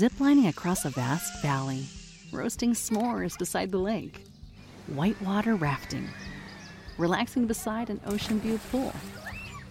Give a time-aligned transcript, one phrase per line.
[0.00, 1.84] Ziplining across a vast valley,
[2.32, 4.24] roasting s'mores beside the lake,
[4.86, 6.08] whitewater rafting,
[6.96, 8.94] relaxing beside an ocean view pool.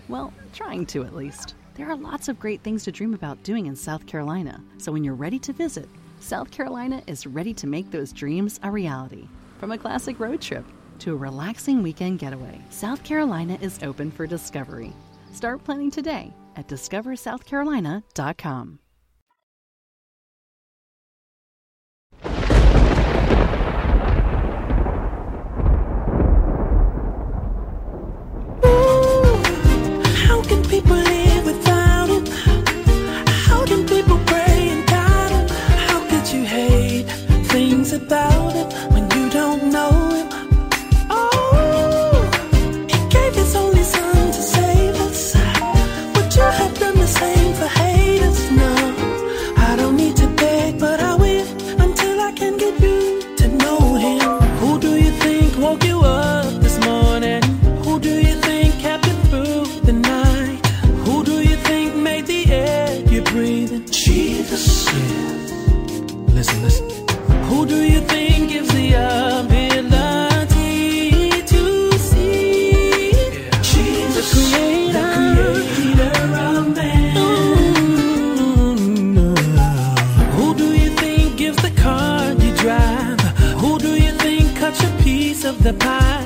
[0.07, 1.55] Well, trying to at least.
[1.73, 5.03] There are lots of great things to dream about doing in South Carolina, so when
[5.03, 9.27] you're ready to visit, South Carolina is ready to make those dreams a reality.
[9.59, 10.65] From a classic road trip
[10.99, 14.93] to a relaxing weekend getaway, South Carolina is open for discovery.
[15.31, 18.79] Start planning today at discoversouthcarolina.com.
[30.69, 31.18] people
[74.19, 77.15] the creator, the leader of them.
[80.35, 83.21] Who do you think gives the car to drive?
[83.61, 86.25] Who do you think cuts a piece of the pie?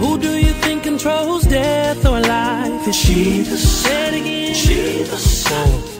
[0.00, 2.88] Who do you think controls death or life?
[2.88, 3.82] It's Jesus.
[3.82, 4.54] Say it again.
[4.54, 5.44] Jesus.
[5.44, 5.99] Who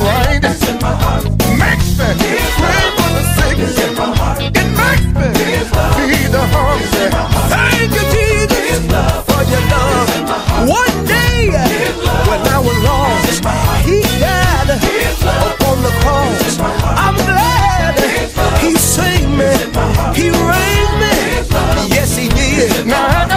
[0.00, 0.40] Right.
[0.42, 1.22] It's in my heart.
[1.54, 2.10] Makes me
[2.58, 3.58] pray for the sick.
[3.62, 4.42] It's in my heart.
[4.42, 5.30] It makes me
[5.94, 7.14] feed the hungry.
[7.46, 8.82] Thank you, Jesus,
[9.22, 10.10] for your love.
[10.66, 11.46] One day
[12.26, 13.38] when I was lost,
[13.86, 14.70] He died
[15.54, 16.58] upon the cross.
[16.98, 17.94] I'm glad
[18.58, 19.54] He saved me.
[20.18, 21.14] He raised me.
[21.94, 22.84] Yes, He did.
[22.84, 23.33] Now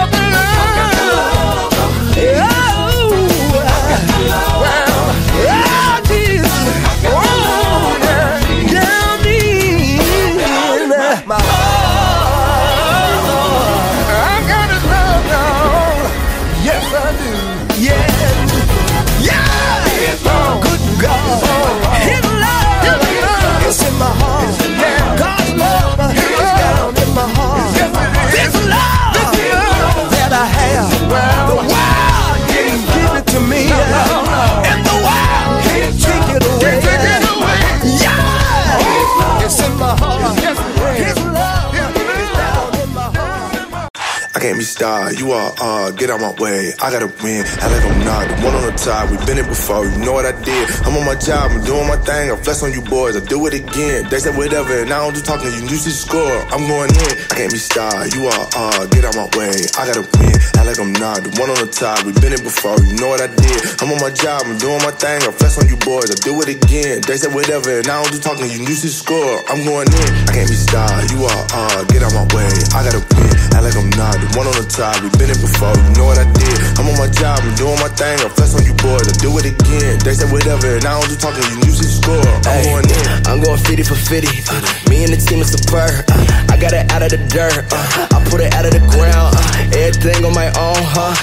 [44.78, 46.70] I starred, you are uh, get out my way.
[46.78, 49.10] I gotta win, act like I'm not the one on the top.
[49.10, 50.70] We've been it before, you know what I did.
[50.86, 52.30] I'm on my job, I'm doing my thing.
[52.30, 54.06] I flex on you boys, I do it again.
[54.06, 56.30] They said whatever, and I don't do talking, you used to score.
[56.54, 59.50] I'm going in, I can't be starred, you are uh, get out my way.
[59.74, 62.06] I gotta win, act like I'm not the one on the top.
[62.06, 63.58] We've been it before, you know what I did.
[63.82, 65.26] I'm on my job, I'm doing my thing.
[65.26, 67.02] I flex on you boys, I do it again.
[67.02, 69.42] They said whatever, and I don't do talking, you used to score.
[69.50, 72.46] I'm going in, I can't be starred, you are uh, get out my way.
[72.78, 75.00] I gotta win, act like I'm not the one on the top.
[75.02, 76.56] We've been it before, you know what I did.
[76.78, 78.20] I'm on my job, I'm doing my thing.
[78.20, 79.98] I'm flex on you boys, I do it again.
[80.04, 82.20] They say whatever, and I don't do talking, you usually score.
[82.44, 83.06] I'm Ay, going in.
[83.26, 84.28] I'm going 50 for 50.
[84.48, 84.60] Uh,
[84.92, 86.04] me and the team is superb.
[86.08, 87.64] Uh, I got it out of the dirt.
[87.72, 89.34] Uh, I put it out of the ground.
[89.34, 91.16] Uh, everything on my own, huh?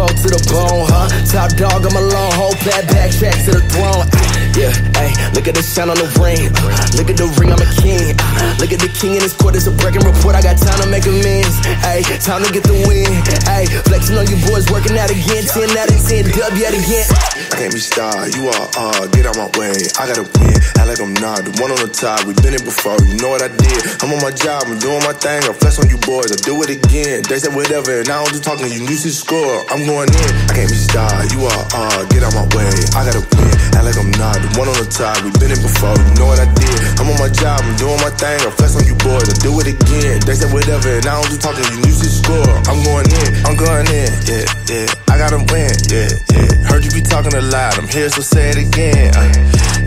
[0.00, 1.12] Cold to the bone, huh?
[1.28, 2.32] Top dog, I'm alone.
[2.32, 4.08] Whole bad backtrack to the throne.
[4.08, 6.48] Uh, yeah, hey, look at the shine on the ring.
[6.56, 8.16] Uh, look at the ring, I'm a king.
[8.16, 9.60] Uh, look at the king in his court.
[9.60, 10.32] It's a breaking report.
[10.32, 11.52] I got time to make amends.
[11.84, 13.12] Hey, time to get the win.
[13.44, 15.44] Hey, flexing on you boys, working out again.
[15.44, 17.04] 10 out of 10, dub yet again.
[17.52, 19.76] Can't be starred, you are uh, get out my way.
[20.00, 21.44] I gotta win, act like I'm not.
[21.44, 23.80] The one on the top, we been it before, you know what I did.
[24.00, 26.56] I'm on my job, I'm doing my thing, I flex on you boys, I do
[26.64, 27.20] it again.
[27.28, 29.60] They said whatever, and I don't do talking, you used to score.
[29.68, 32.72] I'm going in, I can't be star, you are, uh, get out my way.
[32.96, 34.40] I gotta win, act like I'm not.
[34.40, 36.78] The one on the top, we been it before, you know what I did.
[36.96, 39.52] I'm on my job, I'm doing my thing, I flex on you boys, I do
[39.60, 40.24] it again.
[40.24, 42.48] They said whatever, and I don't do talking, you used to score.
[42.72, 44.88] I'm going in, I'm going in, yeah, yeah.
[45.12, 46.48] I gotta win, yeah, yeah.
[46.72, 49.12] Heard you be talking a lot, I'm here, so say it again.
[49.12, 49.28] Uh,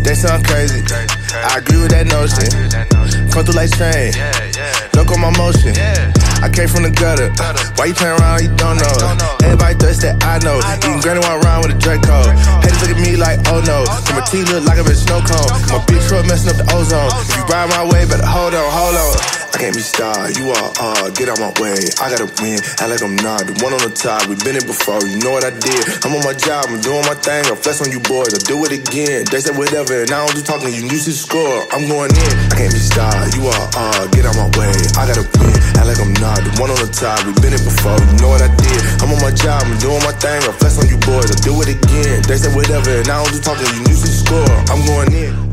[0.04, 0.83] that sound crazy.
[0.92, 3.30] I agree with that notion.
[3.32, 3.70] Come through like
[4.96, 5.74] Look on my motion.
[6.44, 7.32] I came from the gutter.
[7.80, 8.44] Why you playing around?
[8.44, 9.38] You don't know.
[9.44, 10.60] Everybody that I know.
[10.84, 12.28] Eating granny while around with a Draco.
[12.60, 13.88] Haters look at me like, oh no.
[13.88, 15.48] And my teeth look like a bitch snow cone.
[15.72, 17.12] My bitch truck messing up the ozone.
[17.24, 19.44] If you ride my way, better hold on, hold on.
[19.54, 21.78] I can't be star, you are, uh, get out my way.
[22.02, 23.46] I gotta win, act like I'm not.
[23.46, 25.86] The one on the top, we been it before, you know what I did.
[26.02, 28.58] I'm on my job, I'm doing my thing, I flex on you boys, I do
[28.66, 29.30] it again.
[29.30, 31.70] They said whatever, and I don't do talking, you used to score.
[31.70, 34.74] I'm going in, I can't be star, you are, uh, get out my way.
[34.98, 36.42] I gotta win, act like I'm not.
[36.42, 38.82] The one on the top, We've been it before, you know what I did.
[39.02, 41.54] I'm on my job, I'm doing my thing, I flex on you boys, I do
[41.62, 42.24] it again.
[42.28, 44.54] They said whatever, and I don't do talking, you to score.
[44.70, 45.53] I'm going in.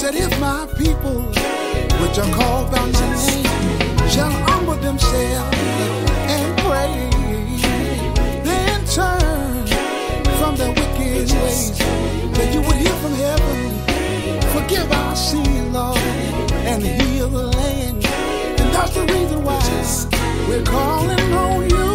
[0.00, 0.28] you.
[2.38, 3.42] Call out my name
[4.08, 5.58] shall humble themselves
[6.34, 7.10] and pray
[8.44, 9.66] then turn
[10.38, 11.78] from their wicked ways
[12.36, 13.70] that you would hear from heaven,
[14.52, 18.04] forgive our sin, Lord, and heal the land.
[18.06, 19.60] And that's the reason why
[20.48, 21.87] we're calling on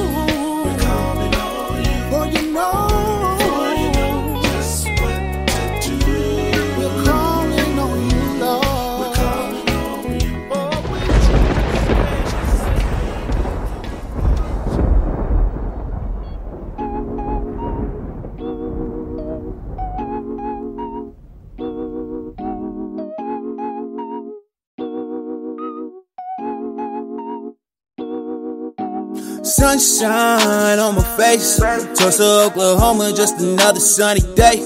[29.80, 31.60] Sunshine on my face.
[31.98, 34.58] Tulsa, Oklahoma, just another sunny day.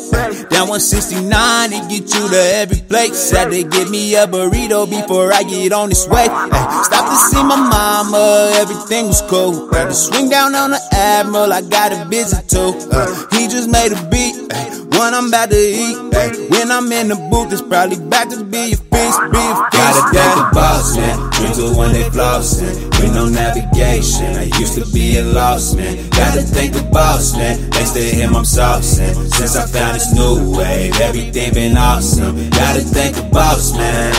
[0.50, 3.32] Down 169 to get you to every place.
[3.32, 6.28] Had to get me a burrito before I get on this way.
[6.30, 9.72] Ay, stop to see my mama, everything was cool.
[9.72, 12.74] Had to swing down on the Admiral, I got a visit too.
[12.92, 14.36] Uh, he just made a beat.
[14.52, 14.68] Ay,
[14.98, 15.98] one I'm about to eat.
[16.14, 19.56] Ay, when I'm in the booth, it's probably back to be a feast, be a
[19.70, 19.78] feast.
[19.78, 21.30] Gotta thank the boss, man.
[21.38, 22.88] Dreams are when they flossing.
[22.98, 26.10] With no navigation, I used to be a lost man.
[26.10, 27.58] Gotta thank the boss, man.
[27.72, 29.16] Thanks to him, I'm saucing.
[29.34, 32.50] Since I found this new wave, everything been awesome.
[32.50, 34.14] Gotta thank the boss, man.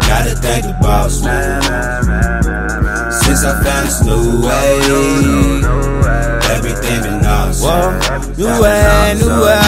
[0.00, 1.62] Gotta thank the boss, man.
[3.12, 5.64] Since I found this new wave,
[6.50, 8.34] everything been awesome.
[8.36, 9.60] New way, new way,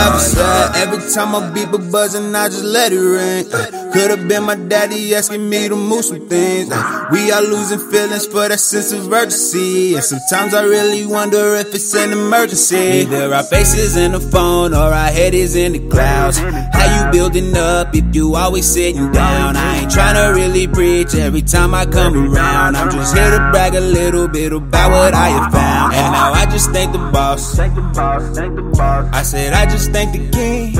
[0.76, 3.52] Every time I beep a buzzing, I just let it ring.
[3.52, 6.70] Uh, Could've been my daddy asking me to move some things.
[6.70, 9.94] Uh, we are losing feelings for that sense of urgency.
[9.94, 12.76] And sometimes I really wonder if it's an emergency.
[13.02, 16.38] Either our faces in the phone or our head is in the clouds.
[16.38, 19.56] How you building up if you always sitting down?
[19.56, 22.76] I ain't trying to really preach every time I come around.
[22.76, 25.94] I'm just here to brag a little bit about what I have found.
[25.94, 27.58] And now I just thank the boss.
[27.58, 30.74] I said I just thank the king.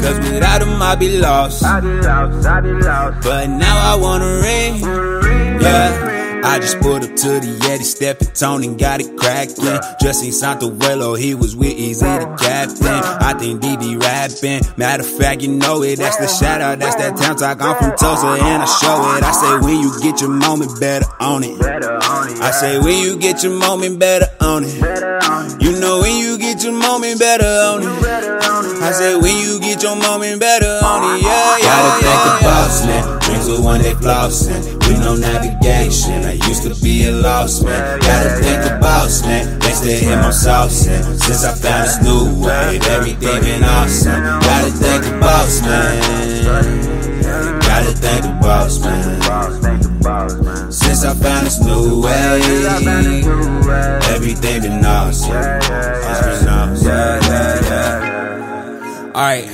[0.00, 1.45] Cause without him I'd be lost.
[3.22, 4.80] But now I wanna ring.
[5.60, 6.16] Yeah.
[6.46, 9.80] I just pulled up to the Yeti, stepping Tony, got it cracking.
[10.00, 12.86] Just seen Santo Vuelo, he was with Easy the captain.
[12.86, 14.62] I think DD rapping.
[14.76, 15.98] Matter of fact, you know it.
[15.98, 17.60] That's the shout out, that's that town talk.
[17.60, 19.24] I'm from Tulsa and I show it.
[19.24, 21.60] I say when you get your moment, better own it.
[21.60, 24.74] I say when you get your moment, better own it.
[25.60, 27.88] You know when you get your moment, better own it.
[28.86, 31.25] I say when you get your moment, better own it.
[32.66, 34.74] Dreams were one day flossing.
[34.88, 38.00] With no navigation, I used to be a lost man.
[38.00, 39.60] Gotta the boss, man.
[39.60, 41.16] Thanks to him, I'm saucing.
[41.22, 44.20] Since I found this new way, everything been awesome.
[44.40, 46.00] Gotta the boss, man.
[47.60, 49.22] Gotta the boss, man.
[50.72, 52.42] Since I found this new way,
[54.12, 55.30] everything been awesome.
[55.32, 56.96] It's been awesome.
[59.14, 59.46] Alright,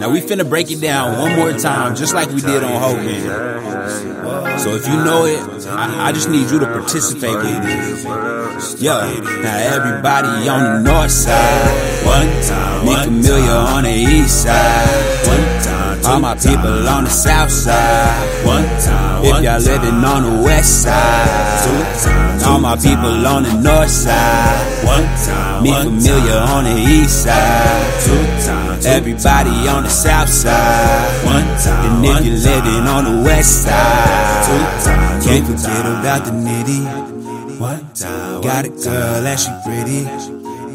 [0.00, 2.98] now we finna break it down one more time, just like we did on Hope
[2.98, 4.58] Hogan.
[4.58, 8.84] So if you know it, I, I just need you to participate with me.
[8.84, 15.26] Yeah, now everybody on the north side, one time, Nick Amelia on the east side,
[15.26, 20.22] one time, all my people on the south side, one time, if y'all living on
[20.22, 25.86] the west side, two times, all my people on the north side, one time, Nick
[25.86, 32.06] Amelia on the east side, two times, everybody on the south side, one time, and
[32.06, 37.60] if you're living on the west side, two times, can't forget about the nitty.
[37.60, 40.04] One time, got a girl and she pretty.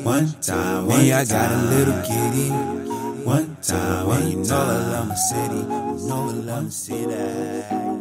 [0.04, 2.50] One time, me I got a little kitty.
[3.26, 5.56] One time, and you know I love my city.
[5.56, 7.95] You know I love my city.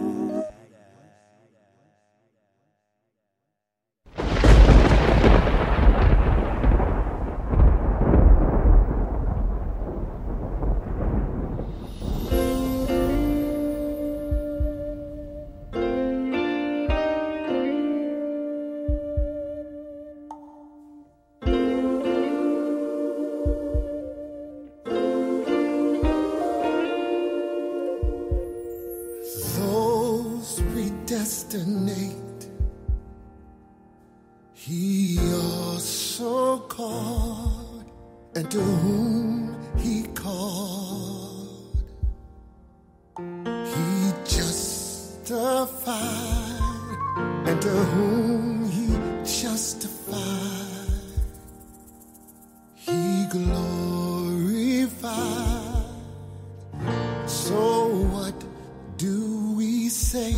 [59.95, 60.35] Say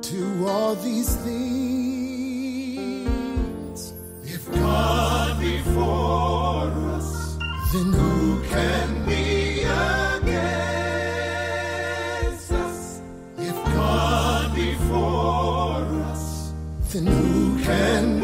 [0.00, 1.42] to all these things?
[4.24, 7.38] If God be for us,
[7.72, 10.42] then who can be against
[12.50, 13.00] us?
[13.38, 16.52] If God be for us,
[16.92, 18.21] then who can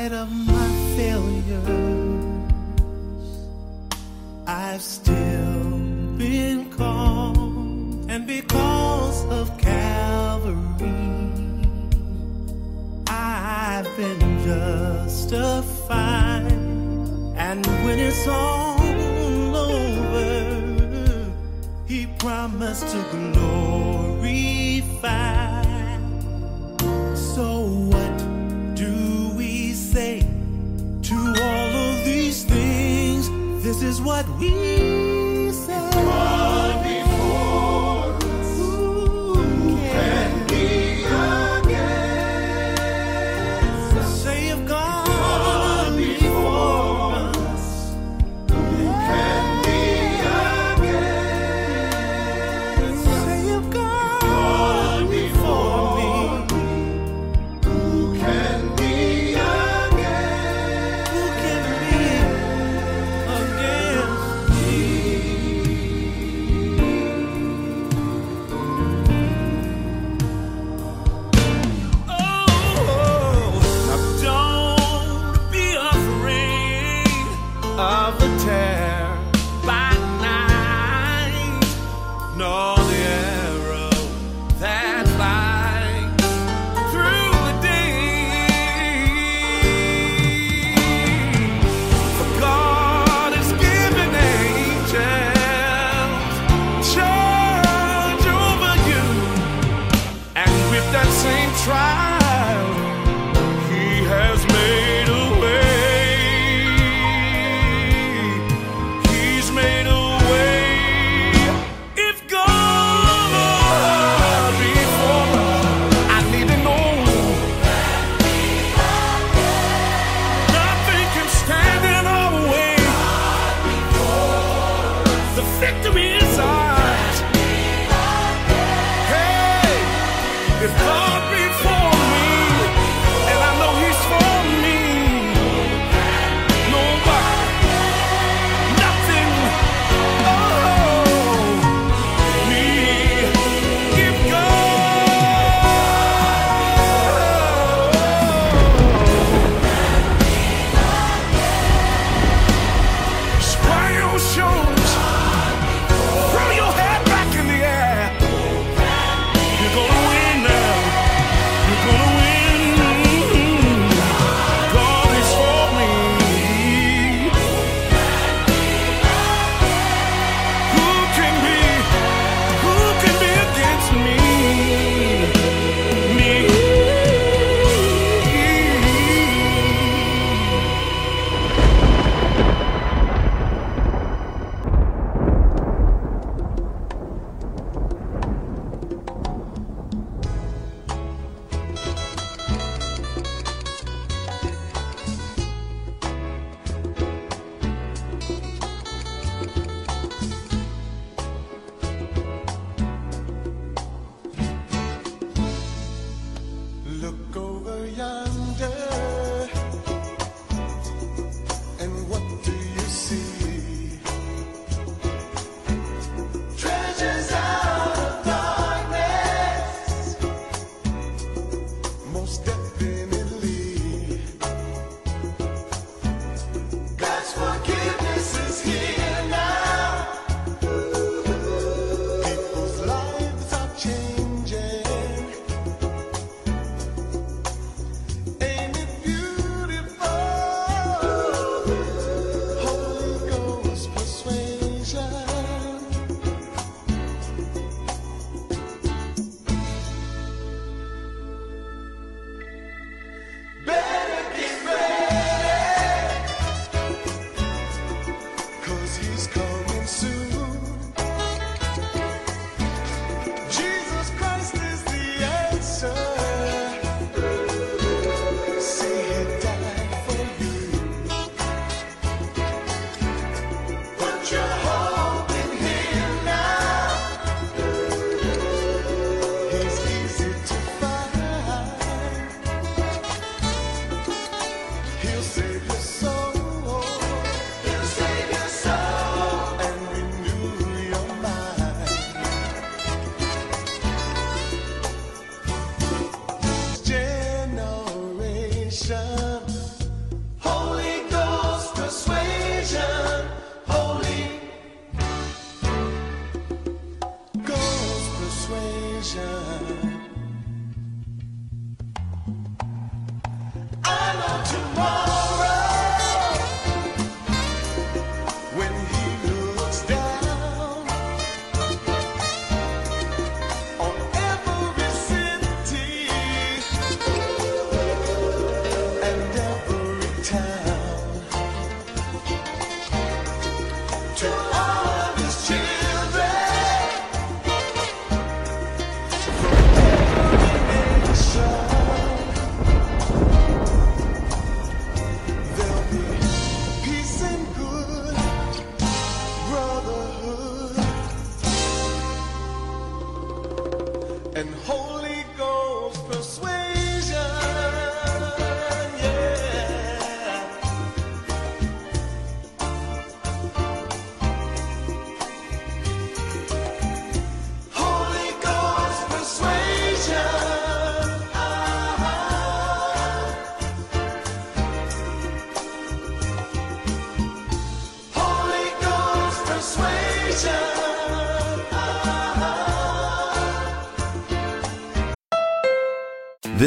[0.00, 2.54] spite of my failures,
[4.46, 5.70] I've still
[6.16, 10.56] been called, and because of Calvary,
[13.08, 15.32] I've been justified.
[17.36, 18.80] And when it's all
[19.56, 21.30] over,
[21.86, 23.59] He promised to glory.
[33.80, 34.79] This is what we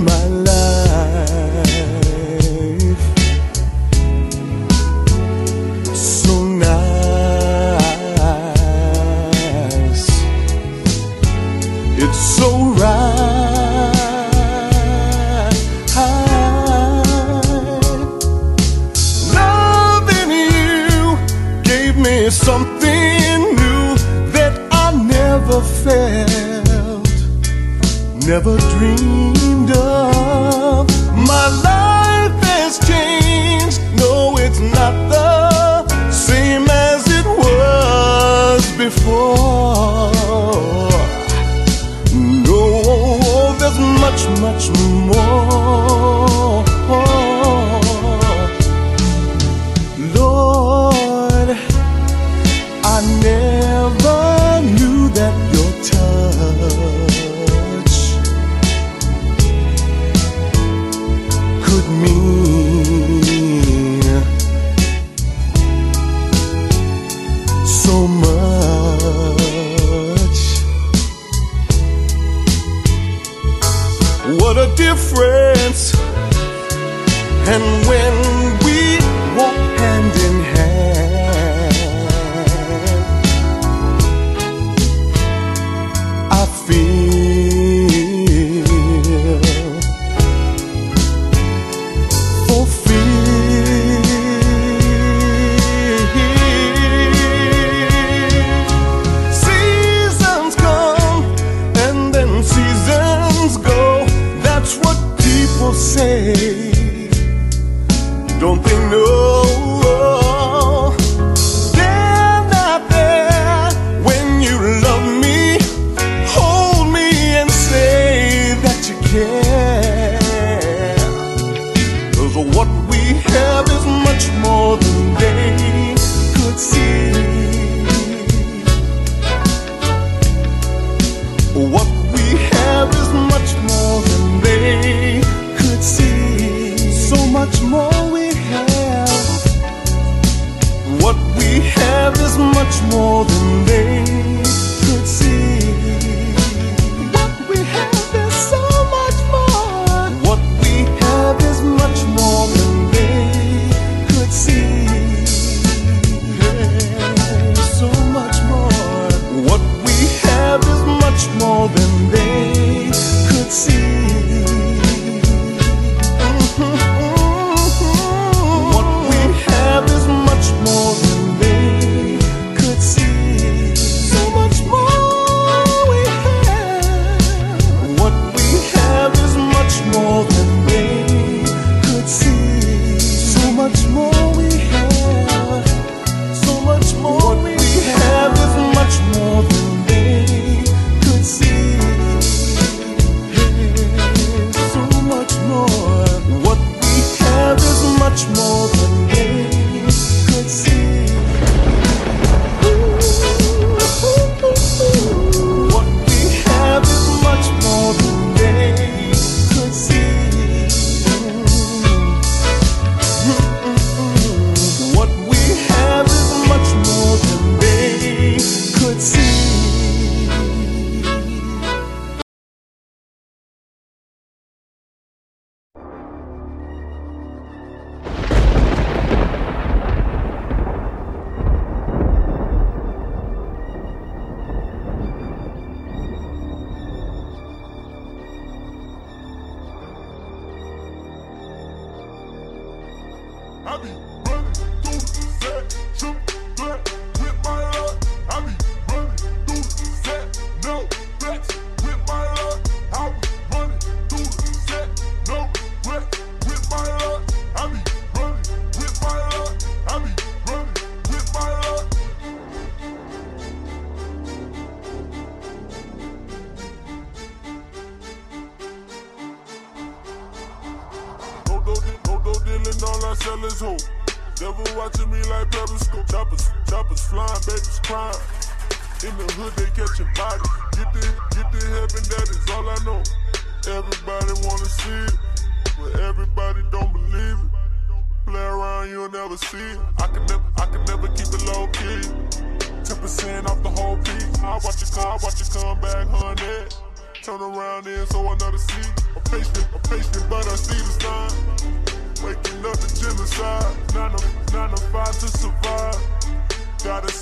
[0.00, 0.39] Made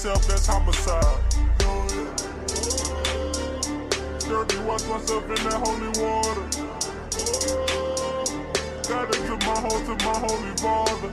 [0.09, 1.21] myself, that's homicide.
[4.29, 6.45] Dirty, wash myself in that holy water.
[8.89, 11.11] Got into my hole to my holy father.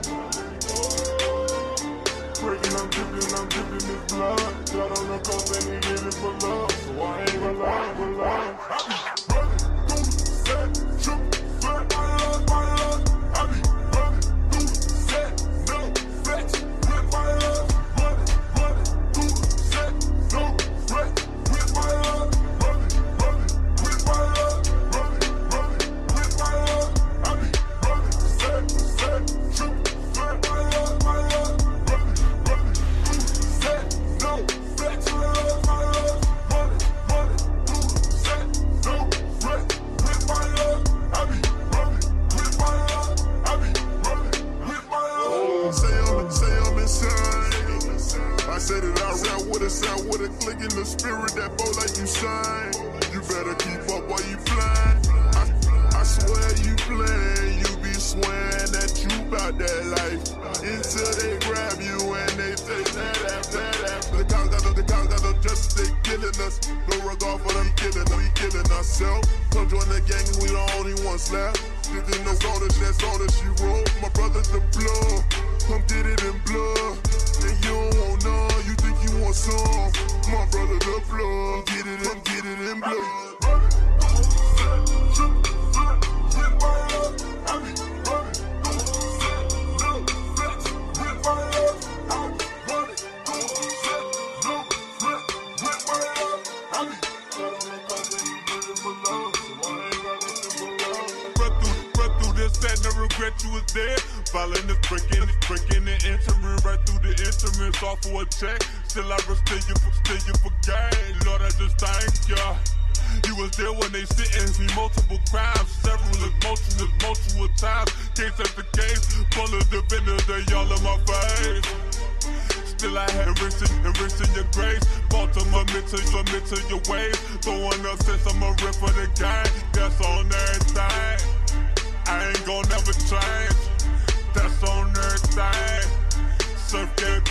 [2.40, 4.54] Praying, I'm dipping, I'm dipping this blood.
[4.72, 6.72] Got on the coast and he did it for love.
[6.72, 9.05] So I ain't gonna lie, gonna lie.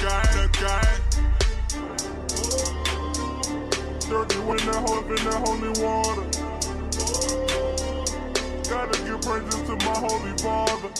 [0.02, 1.02] The.
[4.10, 6.26] Dirty when hope in holy water.
[8.70, 10.92] Gotta give praises to my holy father.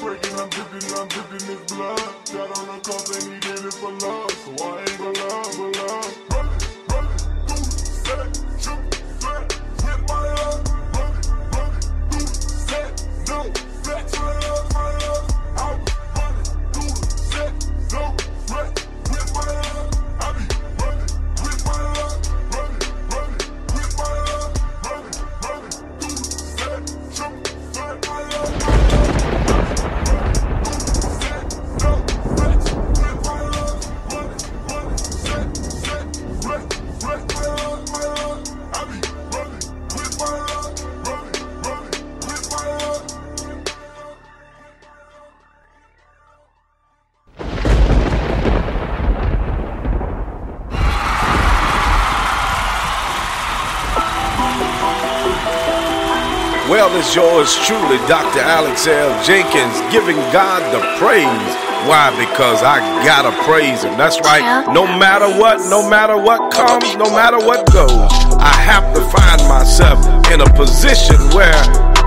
[0.00, 2.14] Breaking, I'm dipping, I'm dipping this blood.
[2.32, 4.30] God on the cross and he did it for love.
[4.32, 6.16] So I ain't gonna love, but love.
[6.32, 6.60] Running,
[6.90, 7.64] running, through,
[8.04, 8.51] set,
[56.82, 58.40] Well, it's yours truly, Dr.
[58.40, 59.14] Alex L.
[59.22, 61.54] Jenkins, giving God the praise.
[61.86, 62.10] Why?
[62.18, 63.96] Because I gotta praise Him.
[63.96, 64.66] That's right.
[64.74, 69.46] No matter what, no matter what comes, no matter what goes, I have to find
[69.46, 70.02] myself
[70.34, 71.54] in a position where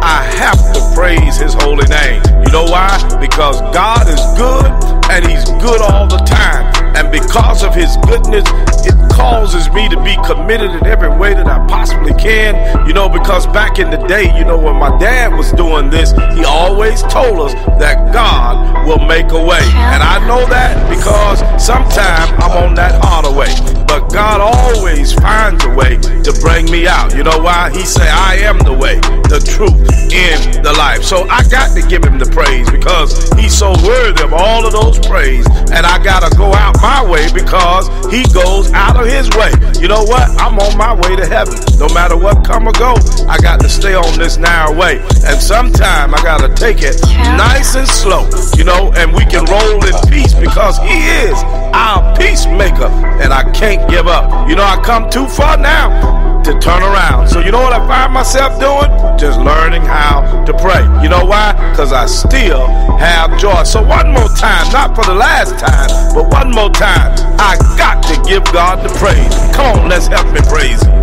[0.03, 2.19] I have to praise His holy name.
[2.43, 2.91] You know why?
[3.21, 4.67] Because God is good
[5.07, 6.67] and He's good all the time.
[6.99, 8.43] And because of His goodness,
[8.85, 12.87] it causes me to be committed in every way that I possibly can.
[12.87, 16.11] You know, because back in the day, you know, when my dad was doing this,
[16.35, 19.63] he always told us that God will make a way.
[19.93, 23.84] And I know that because sometimes I'm on that harder way.
[23.95, 27.15] But God always finds a way to bring me out.
[27.15, 27.71] You know why?
[27.71, 28.99] He say, I am the way,
[29.31, 29.71] the truth,
[30.11, 31.01] in the life.
[31.01, 34.73] So I got to give him the praise because he's so worthy of all of
[34.73, 35.47] those praise.
[35.71, 39.55] And I got to go out my way because he goes out of his way.
[39.79, 40.27] You know what?
[40.43, 41.55] I'm on my way to heaven.
[41.79, 42.99] No matter what come or go,
[43.31, 44.99] I got to stay on this narrow way.
[45.23, 46.99] And sometime I got to take it
[47.39, 48.27] nice and slow,
[48.57, 51.39] you know, and we can roll in peace because he is
[51.71, 52.91] our peacemaker.
[53.23, 54.49] And I can't give up.
[54.49, 57.27] You know, I come too far now to turn around.
[57.27, 58.89] So you know what I find myself doing?
[59.17, 60.83] Just learning how to pray.
[61.01, 61.53] You know why?
[61.71, 62.67] Because I still
[62.97, 63.63] have joy.
[63.63, 68.03] So one more time, not for the last time, but one more time, I got
[68.03, 69.33] to give God the praise.
[69.55, 71.01] Come on, let's help me praise Him.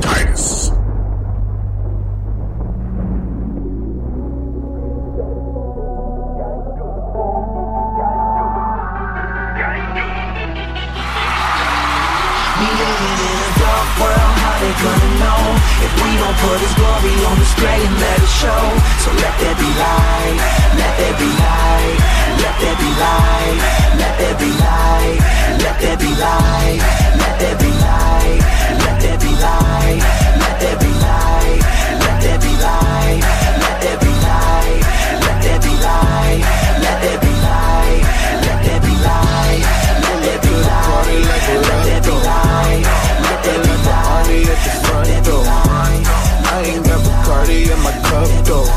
[0.00, 0.81] Titus.
[16.42, 18.64] Put his glory on display and let it show
[19.02, 20.38] So let there be light,
[20.78, 21.98] let there be light
[22.42, 23.58] Let there be light,
[24.00, 25.18] let there be light
[25.62, 26.80] Let there be light,
[27.22, 28.42] let there be light
[28.82, 30.02] Let there be light,
[30.42, 31.62] let there be light
[32.02, 33.22] Let there be light,
[33.62, 34.82] let there be light
[35.22, 36.42] Let there be light,
[36.82, 38.02] let there be light
[38.42, 39.62] Let there be light,
[40.02, 41.22] let there be light
[41.62, 42.82] Let there be light,
[43.22, 45.91] let there be light at the front door.
[47.42, 48.68] I ain't got Bacardi in my cup though.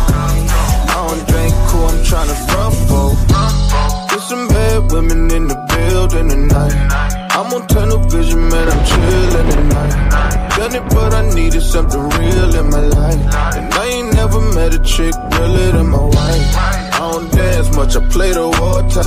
[0.89, 3.07] I don't drink cool, I'm tryna front for.
[4.09, 6.73] There's some bad women in the building tonight.
[7.31, 10.49] I'm on tunnel vision, man, I'm chillin' tonight.
[10.57, 13.35] Done it, but I needed something real in my life.
[13.55, 16.55] And I ain't never met a chick realer than my wife.
[16.55, 19.03] I don't dance much, I play the water.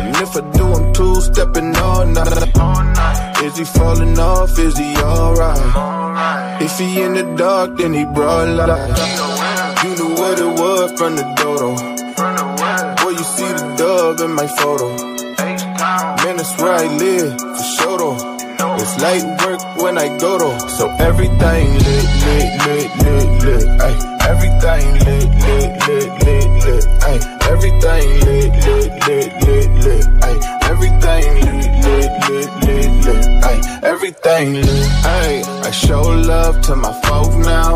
[0.00, 3.42] And if I do, I'm two stepping all night.
[3.44, 4.58] Is he falling off?
[4.58, 5.95] Is he alright?
[6.18, 8.88] If he in the dark, then he broad light.
[9.84, 11.76] You knew what it was from the dodo.
[12.96, 14.88] Boy, you see the dub in my photo.
[16.24, 18.36] Man, that's where I live, for sure though.
[18.80, 20.58] It's light work when I go though.
[20.68, 23.80] So everything lit, lit, lit, lit, lit.
[23.80, 23.94] Ay,
[24.32, 26.84] everything lit, lit, lit, lit, lit.
[27.04, 30.06] Ay, everything lit, lit, lit, lit, lit.
[30.26, 30.36] Ay,
[30.70, 33.44] everything lit, lit, lit, lit, lit.
[33.44, 34.88] Ay, everything lit.
[35.04, 37.72] Ay, I show love to my folk now.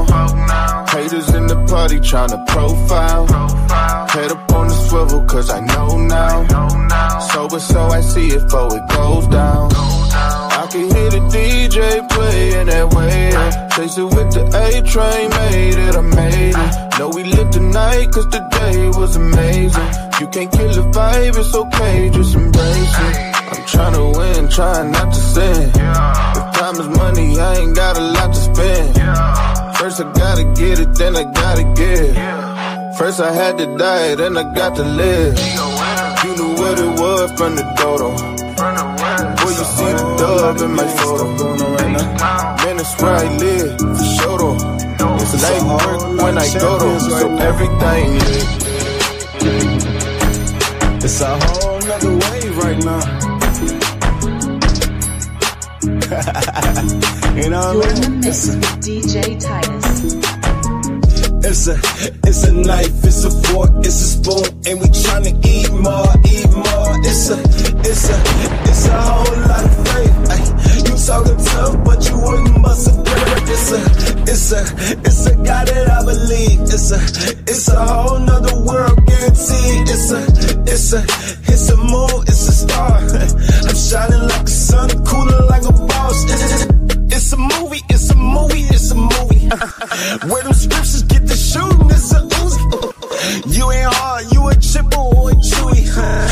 [0.89, 3.27] Haters in the party tryna profile.
[4.09, 6.37] Head up on the swivel cause I know now.
[7.33, 9.71] Sober so I see it before it goes down.
[10.13, 13.31] I can hear the DJ playing that way.
[13.77, 16.99] Chase it with the A train, made it, I made it.
[16.99, 19.91] Know we live tonight, cause the day was amazing.
[20.21, 23.17] You can't kill the vibe, it's okay, just embrace it.
[23.53, 25.69] I'm trying to win, trying not to sin.
[25.69, 28.95] If time is money, I ain't got a lot to spend.
[29.79, 32.15] First I gotta get it, then I gotta give.
[32.99, 35.39] First I had to die, then I got to live.
[36.23, 39.00] You knew what it was from the dodo.
[39.61, 41.25] Boy, you see the dub in my photo.
[42.65, 44.57] Man, it's where I live, for sure though.
[45.21, 45.35] It's
[45.65, 48.49] work when I go though, so everything lit.
[51.05, 53.03] It's a whole nother wave right now.
[57.37, 58.21] you know You're what I in the mean?
[58.21, 60.15] mix It's a, with DJ Titus.
[61.45, 61.75] it's a,
[62.27, 66.49] it's a knife, it's a fork, it's a spoon, and we tryna eat more, eat
[66.49, 66.97] more.
[67.05, 67.60] It's a,
[67.91, 68.15] it's a,
[68.71, 70.15] it's a whole lot of faith.
[70.31, 70.43] Ay,
[70.87, 73.51] you talking tough, but you wouldn't bust a grape.
[73.51, 73.81] It's a,
[74.31, 74.63] it's a,
[75.03, 76.61] it's a God that I believe.
[76.71, 77.01] It's a,
[77.51, 79.91] it's a whole nother world guaranteed.
[79.91, 80.23] It's a,
[80.71, 81.03] it's a,
[81.51, 82.95] it's a moon, it's a star.
[82.95, 86.25] I'm shining like a sun, cooling like a boss.
[86.31, 86.67] It's,
[87.11, 89.51] it's a movie, it's a movie, it's a movie.
[90.31, 93.57] Where them scriptures get the shooting, it's a Uzi.
[93.57, 96.30] You ain't hard, you a chipper or a chewy.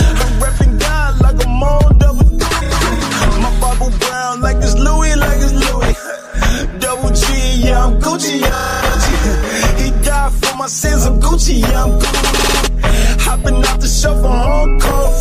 [8.19, 8.43] Gucci.
[9.79, 13.23] He died for my sins, I'm Gucci, I'm Gucci.
[13.23, 15.13] Hopping off the show for Hong Kong.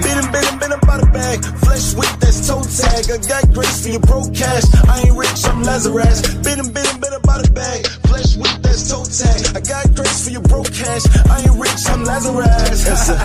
[0.00, 1.44] Been been been about a bag.
[1.60, 3.04] Flesh with that's toe tag.
[3.12, 4.64] I got grace for your broke cash.
[4.88, 6.20] I ain't rich, I'm Lazarus.
[6.40, 7.86] Been been been about a bag.
[8.08, 9.56] Flesh with that's toe tag.
[9.56, 11.04] I got grace for your broke cash.
[11.28, 12.88] I ain't rich, I'm Lazarus.
[12.88, 13.16] It's a,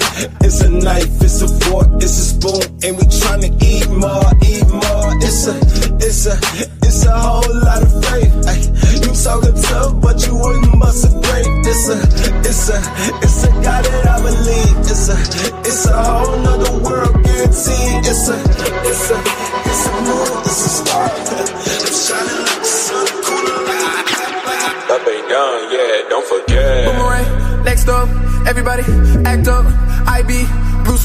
[0.46, 4.68] it's a knife, it's a fork, it's a spoon, and we tryna eat more, eat
[4.68, 5.10] more.
[5.24, 5.56] It's a,
[6.04, 8.32] it's a, it's a whole lot of faith.
[8.52, 8.60] Ay,
[9.00, 11.48] you talking tough, but you wouldn't bust a grape.
[11.64, 11.96] It's a,
[12.44, 12.78] it's a,
[13.24, 14.76] it's a God that I believe.
[14.92, 15.16] It's a,
[15.64, 18.04] it's a whole nother world guaranteed.
[18.04, 18.36] It's a,
[18.92, 19.18] it's a,
[19.72, 21.08] it's a moon, it's a star.
[21.08, 26.92] I'm shining like the sun, cooler like Up ain't done yet, don't forget.
[26.92, 28.10] Boomerang, next up,
[28.52, 28.84] everybody
[29.24, 29.91] act up.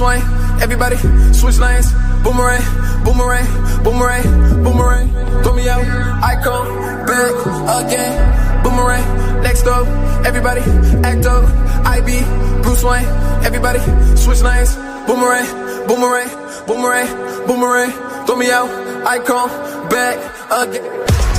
[0.00, 0.22] Wayne,
[0.60, 0.96] everybody
[1.32, 1.92] switch lanes.
[2.22, 2.62] Boomerang,
[3.04, 3.46] boomerang,
[3.84, 4.24] boomerang,
[4.64, 5.08] boomerang.
[5.42, 5.84] Throw me out,
[6.22, 7.34] icon, back
[7.80, 8.62] again.
[8.64, 9.86] Boomerang, next up,
[10.26, 10.60] everybody
[11.04, 11.44] act up.
[11.86, 12.20] I be
[12.62, 13.06] Bruce Wayne,
[13.44, 13.78] everybody
[14.16, 14.74] switch lanes.
[15.06, 15.46] Boomerang,
[15.86, 16.28] boomerang,
[16.66, 17.08] boomerang,
[17.46, 17.90] boomerang.
[18.26, 18.68] Throw me out,
[19.06, 19.48] I icon,
[19.88, 20.16] back
[20.50, 20.82] again.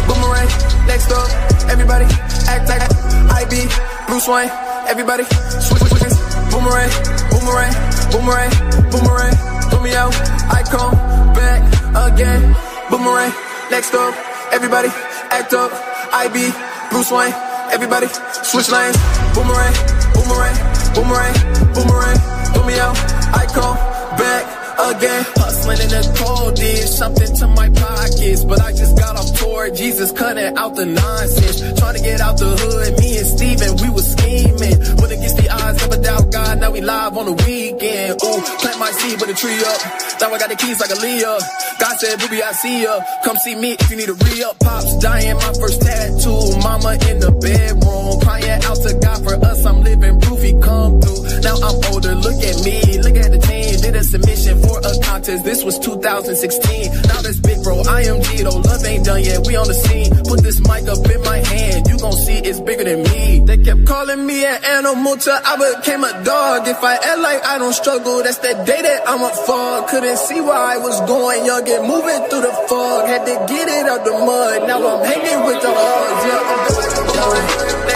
[0.08, 0.48] Boomerang,
[0.88, 1.30] next up,
[1.70, 2.06] everybody
[2.48, 3.68] act like be
[4.08, 4.50] Bruce Wayne,
[4.88, 5.24] everybody
[5.60, 6.16] switch switch.
[6.52, 6.92] Boomerang,
[7.30, 7.74] boomerang,
[8.12, 8.52] boomerang,
[8.90, 9.36] boomerang.
[9.70, 10.14] Throw me out,
[10.50, 10.96] icon,
[11.36, 11.62] back
[12.08, 12.56] again.
[12.90, 13.32] Boomerang,
[13.70, 14.16] next up,
[14.52, 14.90] everybody
[15.30, 15.72] act up.
[16.14, 16.52] IB,
[16.90, 17.34] Bruce Wayne,
[17.72, 18.08] everybody
[18.48, 18.98] switch lanes.
[19.36, 19.76] Boomerang,
[20.16, 20.56] boomerang,
[20.96, 21.36] boomerang,
[21.76, 22.18] boomerang.
[22.54, 22.98] Throw me out,
[23.36, 23.76] icon,
[24.18, 25.26] back again.
[25.36, 29.70] Hustling in the cold did something to my pockets, but I just got off tour.
[29.72, 31.80] Jesus cutting out the nonsense.
[31.80, 33.00] Trying to get out the hood.
[33.00, 34.78] Me and Steven, we was scheming.
[34.98, 36.60] Went against the odds, never doubt God.
[36.62, 38.22] Now we live on the weekend.
[38.24, 39.82] Ooh, plant my seed, put a tree up.
[40.22, 41.38] Now I got the keys like Alicia.
[41.80, 43.00] God said, Booby, I see ya.
[43.24, 44.60] Come see me if you need a re up.
[44.60, 46.58] Pops dying, my first tattoo.
[46.62, 49.66] Mama in the bedroom, crying out to God for us.
[49.66, 51.42] I'm living proof he come through.
[51.42, 53.67] Now I'm older, look at me, look at the team.
[53.82, 55.44] Did a submission for a contest.
[55.44, 56.92] This was 2016.
[57.08, 57.82] Now that's big bro.
[57.88, 58.52] I am Gito.
[58.60, 59.46] Love ain't done yet.
[59.46, 60.12] We on the scene.
[60.26, 61.88] Put this mic up in my hand.
[61.88, 63.40] You gon' see it's bigger than me.
[63.46, 66.68] They kept calling me an animal till I became a dog.
[66.68, 69.84] If I act like I don't struggle, that's the day that I'ma fall.
[69.88, 71.46] Couldn't see where I was going.
[71.46, 73.08] Young and moving through the fog.
[73.08, 74.68] Had to get it out the mud.
[74.68, 76.24] Now I'm hanging with the hogs.
[76.28, 76.98] Yeah, I'm.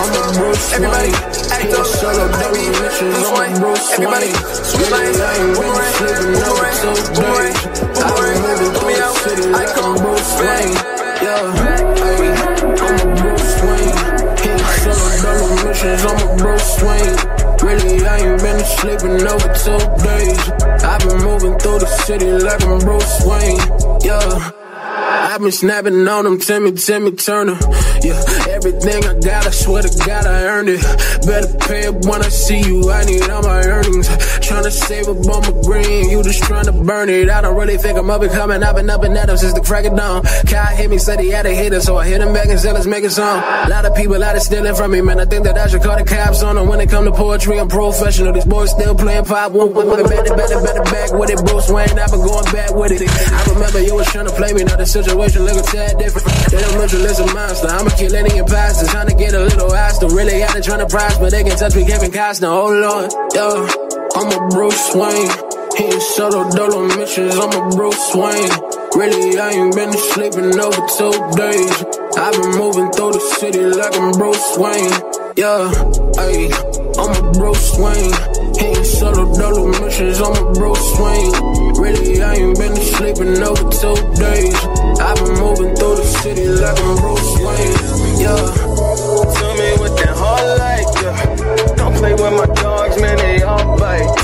[0.02, 1.12] I'm a Bruce Everybody,
[1.62, 1.88] Can't up.
[2.00, 3.14] shut up, Let double me riches.
[3.14, 4.36] Bruce I'm a Bruce Everybody, Wayne.
[4.66, 5.12] switch lanes.
[5.12, 5.94] Really, I ain't been Boomerang,
[6.42, 6.78] boomerang,
[7.14, 7.56] boomerang,
[7.94, 8.34] boomerang.
[8.34, 9.16] been moving Throw me through the out.
[9.22, 10.32] city like Icon, I'm Bruce.
[10.42, 10.76] Wayne.
[11.22, 12.34] Yeah, hey,
[12.82, 13.96] I'm a Bruce Wayne.
[14.42, 16.02] Can't shut up, double missions.
[16.02, 17.18] I'm a Bruce Wayne.
[17.62, 20.42] Really, I ain't been sleeping over two days.
[20.84, 23.62] I've been moving through the city like I'm Bruce Wayne.
[24.02, 24.61] Yeah.
[25.32, 27.58] I've been snapping on them, Timmy, Timmy Turner.
[28.04, 28.20] Yeah,
[28.52, 30.82] everything I got, I swear to God, I earned it.
[31.26, 34.10] Better pay up when I see you, I need all my earnings.
[34.44, 37.30] Tryna save up on my green, you just tryna burn it.
[37.30, 39.54] I don't really think I'm up and coming, I've been up and at them since
[39.54, 40.24] the crack of dawn.
[40.52, 42.74] Kai hit me, said he had a hitter, so I hit him back and said,
[42.74, 43.40] let's make a song.
[43.40, 45.22] A lot of people out of stealing from me, man.
[45.22, 46.68] I think that I should call the cops on them.
[46.68, 48.34] When it come to poetry, I'm professional.
[48.34, 49.54] These boys still playing pop.
[49.54, 51.40] One with it, better, better, better back with it.
[51.46, 53.08] Bruce Wayne, I've been going back with it.
[53.08, 56.26] I remember you was trying to play me, now the situation look a tad different.
[56.50, 57.68] They don't mention a monster.
[57.68, 60.10] I'm a kill any imposters, trying to get a little hostile.
[60.10, 61.30] Really out there trying to prosper.
[61.30, 62.50] They can touch me, Kevin Costner.
[62.50, 63.68] Oh Lord, yo,
[64.18, 65.30] I'm a Bruce Wayne.
[65.78, 68.52] Ain't subtle dolo missions, I'm a Bruce Wayne.
[68.96, 71.86] Really, I ain't been sleeping over two days.
[72.18, 74.92] I've been moving through the city like I'm Bruce Wayne.
[75.38, 75.72] Yeah,
[76.18, 76.52] ayy,
[76.98, 78.31] I'm a Bruce Wayne.
[78.62, 81.34] He ain't subtle dolo missions, I'm a Bruce Wayne.
[81.82, 84.54] Really, I ain't been sleeping over two days.
[85.02, 88.22] I've been moving through the city like I'm Bruce Wayne.
[88.22, 88.38] Yeah.
[89.34, 91.76] Tell me what that hard like, yeah.
[91.76, 94.16] Don't play with my dogs, man, they all bite.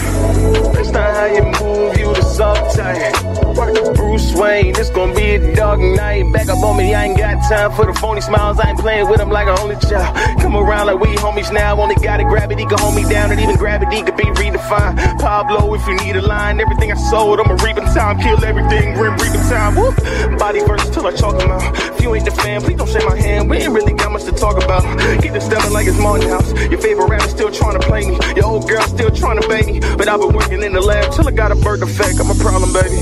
[0.74, 1.97] That's not how you move,
[2.38, 6.32] Work the Bruce Wayne, it's gonna be a dark knight.
[6.32, 8.60] Back up on me, I ain't got time for the phony smiles.
[8.60, 10.16] I ain't playing with them like a only child.
[10.42, 11.82] Come around like we homies now.
[11.82, 15.20] Only gotta grab it, he can hold me down, and even gravity could be redefined.
[15.20, 18.20] Pablo, if you need a line, everything I sold, I'ma reap in time.
[18.20, 19.76] Kill everything, grim reaping time.
[19.76, 19.92] Woo.
[20.38, 21.64] Body verse till I chalk him out.
[21.96, 23.50] If you ain't the fan, please don't shake my hand.
[23.50, 24.84] We ain't really got much to talk about.
[25.22, 26.52] Keep the stepping like it's Martin House.
[26.70, 28.20] Your favorite rapper still trying to play me.
[28.36, 29.80] Your old girl still trying to bait me.
[29.80, 32.17] But I've been working in the lab till I got a birth defect.
[32.20, 33.02] I'm a problem, baby.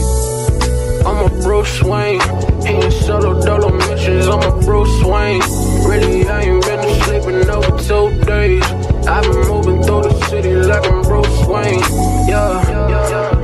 [1.05, 2.21] I'm a Bruce Wayne.
[2.65, 4.27] Ain't subtle dolo missions.
[4.27, 5.41] I'm a Bruce Wayne.
[5.87, 8.63] Really, I ain't been sleeping over two days.
[9.07, 11.79] I've been moving through the city like I'm Bruce Wayne.
[12.27, 13.34] Yeah, yeah,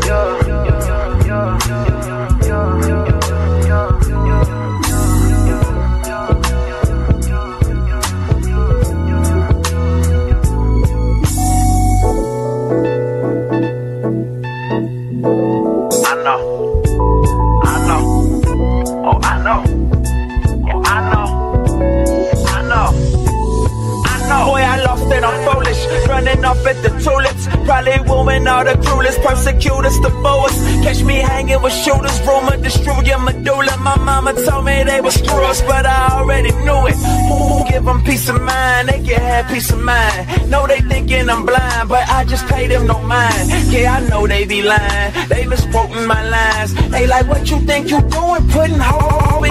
[26.65, 27.47] at the tulips.
[27.65, 30.55] Probably wooing all the cruelest, persecutors, the boas.
[30.83, 33.77] Catch me hanging with shooters, rumor destroying medulla.
[33.77, 36.97] My mama told me they were screw us, but I already knew it.
[37.27, 38.89] Who give them peace of mind?
[38.89, 40.49] They can have peace of mind.
[40.49, 43.49] No, they thinking I'm blind, but I just pay them no mind.
[43.71, 45.13] Yeah, I know they be lying.
[45.29, 46.73] They misquoting my lines.
[46.91, 48.47] They like, what you think you doing?
[48.49, 49.41] Putting ho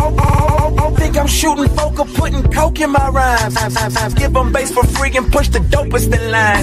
[1.01, 4.15] think I'm shooting folk or putting coke in my rhymes.
[4.15, 6.63] Give them bass for free and push the dopest in line.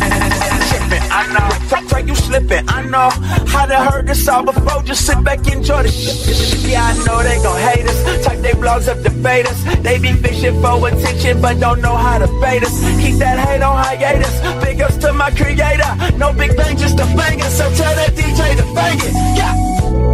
[0.70, 1.50] Tripping, I know.
[1.70, 3.10] Talk like you slipping, I know.
[3.54, 6.72] How to heard this all before, just sit back, and enjoy the shit.
[6.72, 8.26] Yeah, I know they gon' hate us.
[8.26, 9.60] Type they blogs up, to debate us.
[9.82, 12.76] They be fishing for attention, but don't know how to bait us.
[13.02, 14.36] Keep that hate on hiatus.
[14.64, 15.92] Big ups to my creator.
[16.18, 17.50] No big bang, just a banger.
[17.58, 19.14] So tell that DJ to bang it.
[19.40, 19.54] Yeah,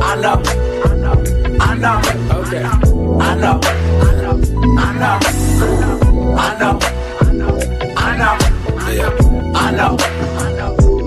[0.10, 0.73] I know.
[1.60, 1.90] I know.
[1.90, 2.40] I know.
[2.40, 2.64] Okay.
[2.64, 3.60] I know.
[4.00, 4.40] I know.
[6.38, 6.80] I know.
[7.16, 7.58] I know.
[7.96, 8.38] I know.
[9.56, 9.98] I know.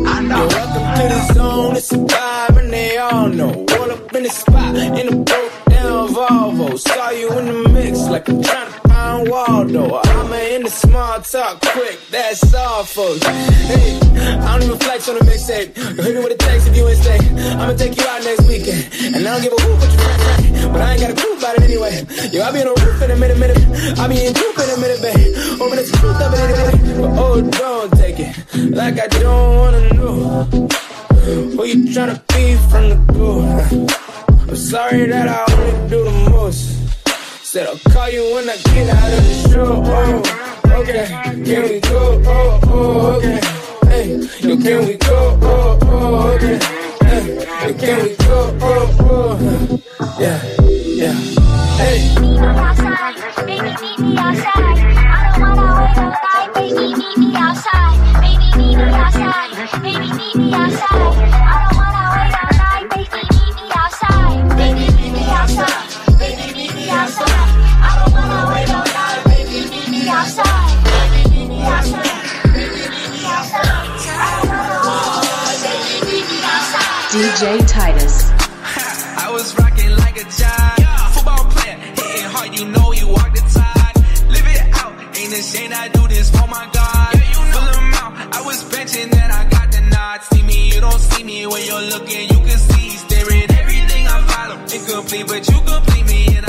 [0.07, 0.47] I know.
[0.47, 3.67] Welcome to the zone, it's a vibe and they all know.
[3.79, 6.79] All up in the spot, in a broke down Volvo.
[6.79, 8.76] Saw you in the mix like I'm trying to
[9.07, 10.01] find Waldo.
[10.03, 13.25] I'm in the small talk quick, that's all folks.
[13.27, 13.99] Hey,
[14.45, 15.77] I don't even flex on the mixtape.
[15.77, 17.19] Hit me with a text if you ain't stay.
[17.61, 18.83] I'ma take you out next weekend.
[19.15, 21.37] And I don't give a whoop what you rap, but I ain't got a clue
[21.39, 21.95] about it anyway.
[22.33, 23.61] Yo, I'll be on the roof in a minute, minute.
[23.99, 25.61] I'll be in group in a minute, babe.
[25.63, 26.73] Open the truth of it anyway.
[27.01, 28.33] But oh, don't take it
[28.75, 30.45] like I don't wanna know.
[31.55, 33.31] Who you tryna be from the go?
[34.49, 36.86] I'm sorry that I only do the most.
[37.57, 39.83] Said I'll call you when I get out of the show.
[39.87, 40.21] Oh,
[40.79, 41.07] okay,
[41.43, 42.23] can we go?
[42.27, 43.41] Oh, oh, okay.
[43.89, 44.07] Hey,
[44.47, 45.39] yo, can we go?
[45.41, 46.59] Oh, oh, okay.
[47.01, 47.25] Hey,
[47.67, 48.59] yo, can we go?
[48.61, 49.81] Oh, oh,
[50.21, 51.15] yeah, yeah.
[51.81, 52.13] Hey.
[53.47, 54.77] Baby, meet me outside.
[55.09, 56.53] I don't wanna wait all night.
[56.53, 57.97] Baby, meet me outside.
[58.21, 59.47] Baby, meet me outside.
[77.17, 78.31] DJ Titus.
[79.19, 81.15] I was rocking like a jive.
[81.15, 83.95] Football player, hitting hard, you know you walk the tide.
[84.29, 87.15] Live it out, ain't ashamed I do this for my God.
[87.15, 87.53] Yeah, you know.
[87.55, 90.23] Fill 'em out, I was benching that I got the nod.
[90.31, 93.49] See me, you don't see me when you're looking, you can see staring.
[93.63, 96.46] Everything I follow, incomplete, but you complete me, and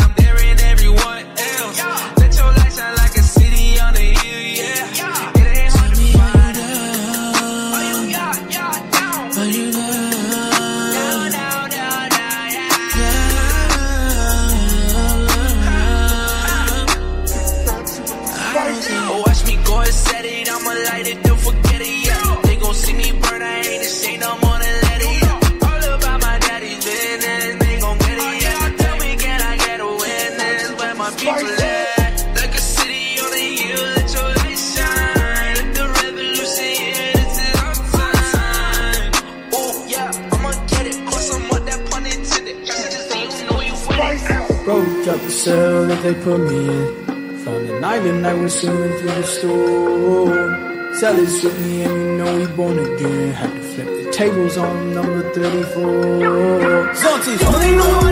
[45.09, 47.37] out the cell that they put me in.
[47.39, 50.93] Found a knife and I was swimming through the store.
[50.95, 53.33] Sally's with me and you know he born again.
[53.33, 56.93] Had to flip the tables on number 34.
[57.01, 58.11] Zonti, only ain't know my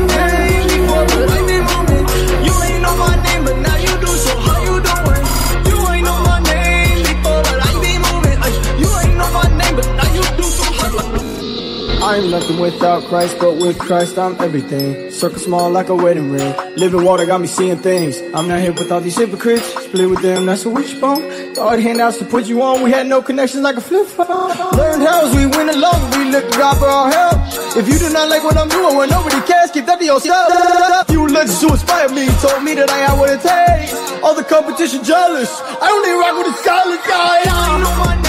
[12.05, 15.09] I'm nothing without Christ, but with Christ I'm everything.
[15.09, 16.53] Circle small like a wedding ring.
[16.77, 18.21] Living water got me seeing things.
[18.35, 19.65] I'm not here with all these hypocrites.
[19.85, 21.53] Split with them, that's a wishbone.
[21.55, 22.83] God handouts to put you on.
[22.83, 24.49] We had no connections like a flip phone.
[24.77, 26.11] Learned how we went along.
[26.11, 27.41] We looked to God for our help.
[27.75, 31.09] If you do not like what I'm doing, when nobody cares, keep that to yourself.
[31.09, 33.97] You legends who inspired me told me that I had what it takes.
[34.21, 35.49] All the competition jealous.
[35.81, 38.24] I only rock with a solid guy.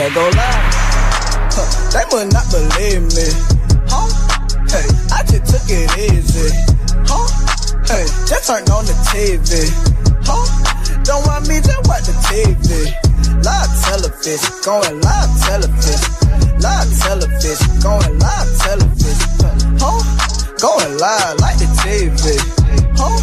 [0.00, 0.64] That go lie.
[1.52, 3.28] Huh, they must not believe me.
[3.84, 4.08] Huh?
[4.72, 6.48] Hey, I just took it easy.
[7.04, 7.28] Huh?
[7.84, 9.68] Hey, just turned on the TV.
[10.24, 10.40] Huh?
[11.04, 12.96] Don't want me, just watch the TV.
[13.44, 16.00] Live television, going live television.
[16.64, 19.28] Live television, going live television.
[19.84, 20.00] Huh?
[20.64, 22.40] Going live like the TV.
[22.96, 23.20] Huh?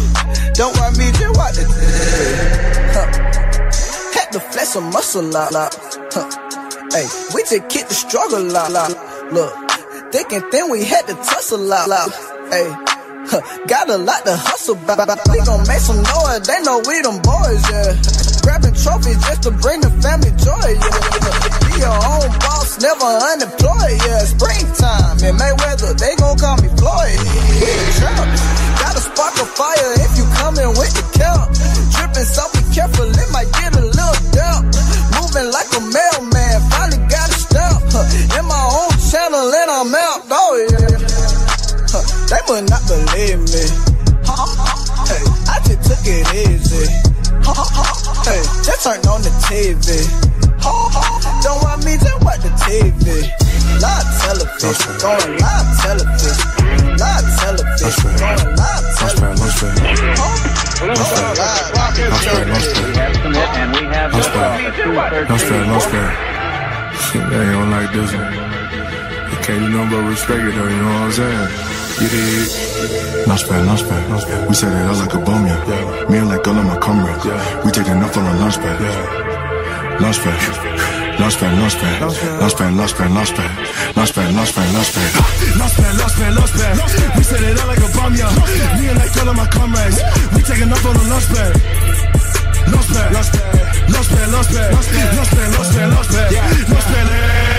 [0.54, 2.14] Don't want me, just watch the TV.
[2.94, 3.10] Huh?
[4.14, 5.50] Had to flex some muscle lot.
[6.14, 6.47] Huh?
[6.90, 8.72] Hey, we just kick the struggle lot.
[9.32, 9.52] Look,
[10.10, 11.84] thick and thin, we had to tussle lot.
[12.48, 12.64] Hey,
[13.28, 15.20] huh, got a lot to hustle about.
[15.28, 17.92] We gon' make some noise, they know we them boys, yeah.
[18.40, 21.68] Grabbing trophies just to bring the family joy, yeah.
[21.68, 23.04] Be your own boss, never
[23.36, 24.24] unemployed, yeah.
[24.24, 27.20] Springtime in Mayweather, they gon' call me Floyd.
[27.60, 27.68] We
[28.00, 28.40] champs.
[28.80, 31.52] Gotta spark a fire if you coming with the count.
[31.92, 34.72] Dripping so be careful, it might get a little damp.
[35.20, 36.47] Moving like a mailman,
[39.08, 41.00] channel and I'm out, yeah.
[41.88, 43.64] Huh, They would not believe me.
[45.08, 46.84] Hey, I just took it easy.
[48.28, 50.04] Hey, just turned on the TV.
[51.40, 53.24] Don't want me, just watch the TV.
[53.80, 56.44] Live television, going live television.
[57.00, 59.72] Live television, going live television.
[64.28, 66.12] Launchpad, launchpad.
[67.30, 68.57] They don't like this one.
[69.30, 71.48] You can't do nothing but respect it though, you know what I'm saying?
[72.00, 72.48] You dig?
[73.28, 74.48] Launchpad, launchpad.
[74.48, 76.08] We set it out like a bomb, yeah.
[76.08, 77.24] Me and like all of my comrades.
[77.64, 78.78] We take enough on a launchpad.
[79.98, 80.38] Launchpad.
[81.18, 81.98] Launchpad, launchpad.
[82.40, 83.50] Launchpad, launchpad, launchpad.
[83.98, 85.10] Launchpad, launchpad, launchpad.
[85.60, 86.74] Launchpad, launchpad, launchpad.
[87.16, 88.30] We set it out like a bomb, yeah.
[88.78, 89.98] Me and like all of my comrades.
[90.32, 91.52] We taking off on the launchpad.
[92.72, 93.52] Launchpad, launchpad,
[93.92, 96.28] launchpad, launchpad, launchpad, launchpad, launchpad, launchpad.
[96.28, 97.57] Lately I've been praying,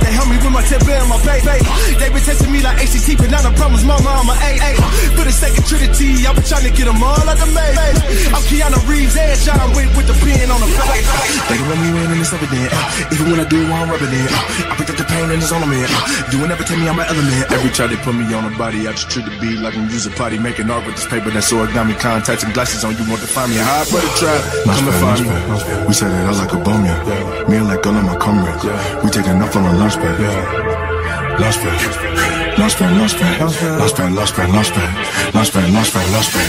[0.00, 1.40] got the asking God to help me with my tip and my pay.
[1.40, 1.60] pay.
[1.96, 4.50] They been testing me like ACT, but now I promise mama I'm a A.
[4.60, 4.70] A.
[5.16, 7.78] For the sake of Trinity, I've been trying to get them all out the maze.
[8.32, 11.08] I'm Keanu Reeves and John Wick with the pen on the face.
[11.48, 12.70] They can run me in and it's evident.
[12.72, 14.30] Uh, even when I do it, I'm rubbing it.
[14.30, 15.80] Uh, I picked up the pain and it's on me.
[15.84, 15.88] Uh,
[16.32, 17.44] you will never tell me I'm an element.
[17.52, 19.88] Every time they put me on a body, I just treat the beat like I'm
[19.88, 22.96] using potty, making art with this paper that's origami, contacts and glasses on.
[22.96, 24.40] You want to find me high for the trap?
[24.68, 25.86] Come and find me.
[25.86, 27.48] We set it out like a bomb, yeah.
[27.48, 28.64] Me and like all of my comrades.
[29.02, 29.72] We take enough on a
[30.18, 31.70] launch pad.
[32.58, 32.90] Launchpad.
[32.90, 33.78] Launchpad, launchpad.
[33.78, 34.88] Launchpad, launchpad, launchpad.
[35.32, 36.46] Launchpad, launchpad, launchpad.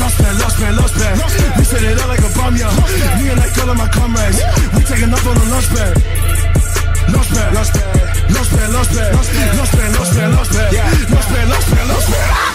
[0.00, 1.58] Launchpad, launchpad, launchpad.
[1.58, 2.70] We set it out like a bomb, yeah.
[3.18, 4.40] Me and like all of my comrades.
[4.74, 5.92] We taking off on the launchpad.
[7.12, 7.86] Launchpad, launchpad,
[8.34, 9.08] launchpad, launchpad,
[9.56, 10.72] launchpad, launchpad, launchpad,
[11.12, 12.12] launchpad, launchpad, launchpad.
[12.32, 12.51] Lead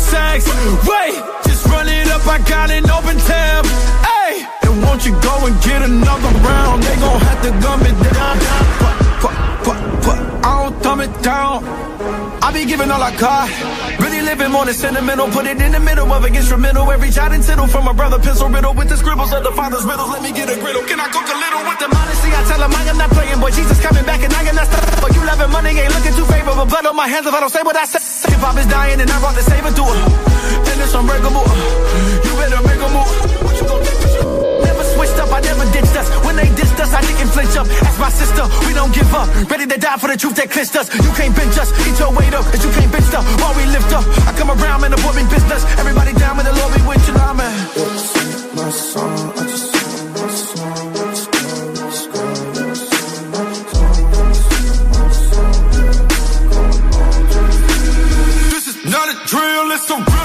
[0.00, 1.14] Wait,
[1.44, 3.66] just run it up, I got an open tab.
[4.00, 6.82] Hey, and won't you go and get another round?
[6.82, 8.36] They gon' have to gum it down.
[9.20, 9.36] Put,
[9.66, 11.64] put, put, I don't thumb it down.
[12.42, 13.50] I be giving all I got.
[14.00, 15.28] Really living more than sentimental.
[15.28, 16.90] Put it in the middle of an instrumental.
[16.90, 18.72] Every jot and tittle from my brother, pencil riddle.
[18.74, 20.08] With the scribbles of the father's riddles.
[20.08, 20.82] Let me get a griddle.
[20.88, 22.30] Can I cook a little with the modesty?
[22.32, 24.66] I tell him I am not playing, but Jesus coming back and I am not
[24.66, 25.00] stopping.
[25.02, 26.64] But you loving money ain't looking too favorable.
[26.64, 28.09] Blood on my hands if I don't say what I say.
[28.40, 30.00] Hip hop is dying and I brought the saber through it.
[30.64, 31.44] Then it's unbreakable.
[32.24, 33.12] You better make a move.
[34.64, 36.08] Never switched up, I never ditched us.
[36.24, 37.68] When they dissed us, I didn't flinch up.
[37.68, 39.28] Ask my sister, we don't give up.
[39.52, 40.88] Ready to die for the truth that clinched us.
[40.88, 43.28] You can't bench us, eat your weight up, cause you can't bench stuff.
[43.44, 45.68] While we lift up, I come around, man, the big business.
[45.76, 47.52] Everybody down with the Lord be with you, nah, man.
[48.56, 49.36] My song,
[59.82, 60.19] it's real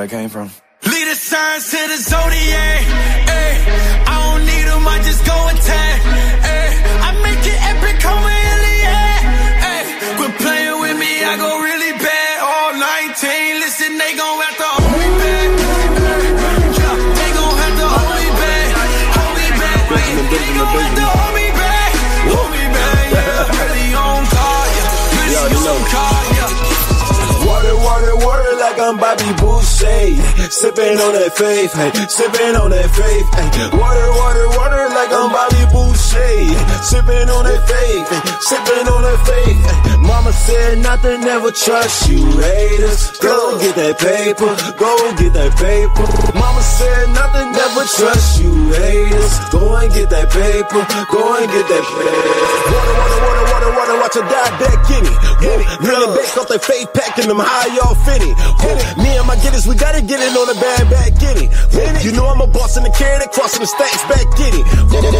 [0.00, 0.48] where that came from.
[0.86, 2.80] Lead the signs to the zodiac.
[3.28, 6.00] Ay, I don't need them, I just go attack.
[6.44, 6.49] Ay,
[28.90, 30.18] I'm Bobby Boucher.
[30.50, 33.70] Sipping on that faith, hey, on that faith, hey.
[33.78, 36.50] Water, water, water like I'm Bobby Boucher.
[36.82, 39.62] Sipping on that faith, hey, sipping on that faith.
[39.62, 40.02] Hey.
[40.02, 43.14] Mama said nothing, never trust you haters.
[43.22, 46.06] Go get that paper, go and get that paper.
[46.34, 49.38] Mama said nothing, never trust you haters.
[49.54, 50.82] Go and get that paper,
[51.14, 52.26] go and get that paper.
[52.74, 53.39] Water, water, water,
[53.70, 55.16] water, water, watch her die back in it.
[55.42, 58.34] Woo, Really based off that faith packing them high, y'all fitting.
[58.98, 61.48] Me and my getters, we gotta get it on the bad back, get it.
[62.04, 64.64] You know I'm a boss in the carry that crossing the stacks back, get it.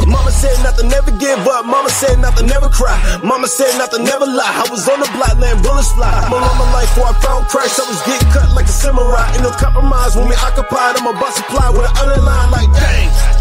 [0.07, 1.67] Mama said nothing, never give up.
[1.67, 2.97] Mama said nothing, never cry.
[3.23, 4.55] Mama said nothing, never lie.
[4.61, 6.11] I was on the block, letting bullets fly.
[6.11, 7.81] I'm on my life before I found Christ.
[7.81, 9.33] I was getting cut like a samurai.
[9.35, 10.97] Ain't no compromise when we occupied.
[10.99, 13.40] I'm a bus supply with an underline like dang.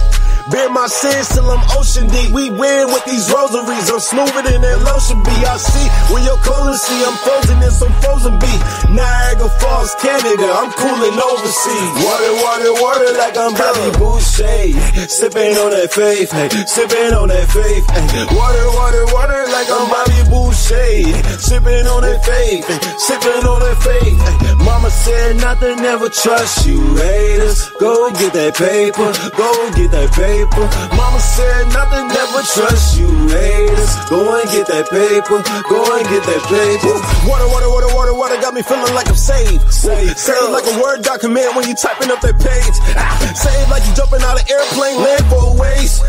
[0.50, 2.34] Bear my sins till I'm ocean deep.
[2.34, 3.86] We win with these rosaries.
[3.94, 5.36] I'm smoother than that lotion be.
[5.46, 8.62] I see where your colon see I'm frozen in some frozen beef.
[8.90, 10.50] Niagara Falls, Canada.
[10.50, 11.90] I'm cooling overseas.
[12.02, 14.74] Water, water, water like I'm Bobby Boucher.
[15.06, 16.50] Sipping on that faith, hey.
[16.66, 18.26] Sipping on that faith, hey.
[18.34, 21.14] Water, water, water like I'm Bobby Boucher.
[21.38, 22.82] Sipping on that faith, hey.
[22.98, 24.18] Sipping on that faith.
[24.18, 24.66] Hey.
[24.66, 27.70] Mama said nothing, never trust you haters.
[27.80, 30.39] Go get that paper, go get that paper.
[30.48, 33.92] Mama said nothing, never trust you haters.
[34.08, 36.96] Go and get that paper, go and get that paper.
[37.28, 39.68] Water, water, water, water, water got me feeling like I'm saved.
[39.68, 42.76] Saved, saved like a word document when you typing up that page.
[42.96, 46.00] Ah, saved like you jumping out of airplane, land for a ways.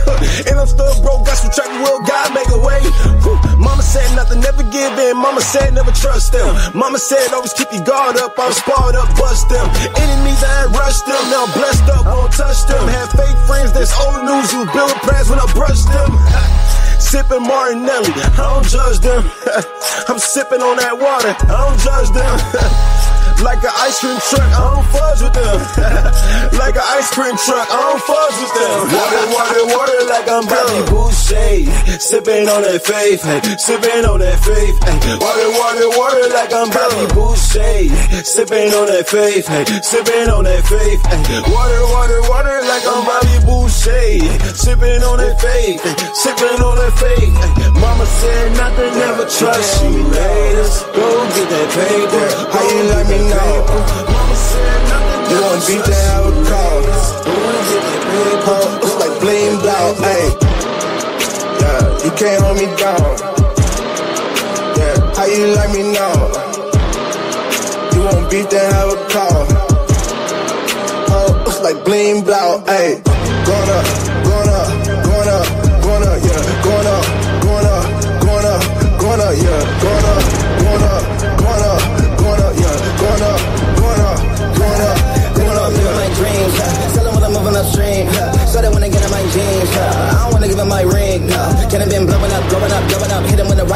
[0.47, 2.79] And I'm still broke, got some track will God make a way.
[3.59, 5.19] Mama said nothing, never give in.
[5.19, 6.55] Mama said never trust them.
[6.71, 8.39] Mama said always keep your guard up.
[8.39, 9.67] I'm sparred up, bust them.
[9.99, 12.87] Enemies I had rushed them, now blessed up, won't touch them.
[12.87, 16.11] Have fake friends that's old news, you bill prayers when I brush them.
[17.01, 19.25] Sipping Martinelli, I don't judge them.
[20.09, 22.97] I'm sipping on that water, I don't judge them.
[23.41, 25.61] Like an ice cream truck, I don't fudge with them.
[26.61, 28.79] like an ice cream truck, I don't fudge with them.
[28.93, 31.65] Water, water, water, like I'm Bobby Boucher.
[31.97, 33.41] Sipping on that faith, hey.
[33.57, 35.17] Sipping on that faith, hey.
[35.17, 37.89] Water, water, water, like I'm Bobby Boucher.
[38.29, 39.65] Sipping on that faith, hey.
[39.89, 41.41] Sipping on that faith, hey.
[41.49, 44.21] Water, water, water, like I'm Bobby Boucher.
[44.53, 45.97] Sipping on that faith, hey.
[46.13, 47.73] Sipping on that faith, hey.
[47.73, 50.85] Mama said nothing, never trust you haters.
[50.93, 52.25] Go get that paper.
[52.53, 53.53] How you let me know?
[55.31, 56.81] You want beat the hell call?
[58.83, 60.29] It's like blame blow, ayy.
[62.05, 63.11] you can't hold me down.
[64.79, 66.17] Yeah, how you like me now?
[67.95, 69.47] You won't beat have a call.
[71.13, 73.03] Oh, it's like bling blow, ayy.
[73.47, 74.20] Gonna,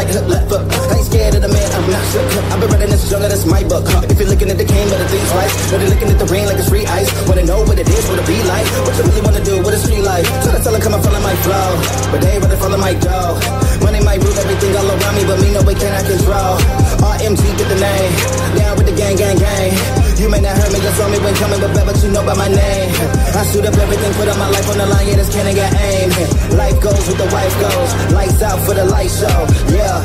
[0.05, 0.53] right left.
[0.53, 2.29] I ain't scared of the man, I'm not shook.
[2.53, 3.85] I've been reading this genre, that's my book.
[4.11, 5.55] If you're looking at the king, better think twice.
[5.73, 7.11] Know they looking at the rain like it's free ice.
[7.29, 8.67] Wanna know what it is, what it be like.
[8.85, 10.25] What you really wanna do, what it's free like.
[10.45, 11.69] Try to tell them come and follow my flow.
[12.13, 13.64] But they rather follow my dough.
[13.85, 16.57] Money might rule everything all around me, but me no way can I control.
[17.05, 18.13] RMG, get the name.
[18.57, 19.77] Down with the gang, gang, gang.
[20.17, 22.33] You may not heard me, just saw me when coming, but but you know by
[22.33, 22.89] my name.
[23.37, 25.69] I shoot up everything, put up my life on the line, yeah, this cannon got
[25.77, 26.09] aim.
[26.57, 27.91] Life goes with the wife goes.
[28.17, 30.01] Lights out for the light show, yeah.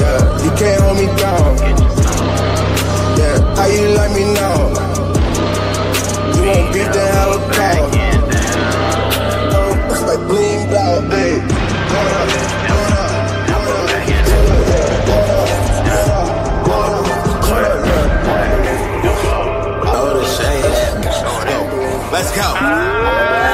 [0.00, 1.60] Yeah, you can't hold me down.
[3.20, 4.58] Yeah, how you like me now?
[6.32, 7.40] You won't beat then have a
[22.16, 23.45] Let's go.